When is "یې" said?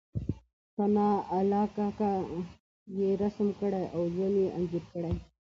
4.41-4.47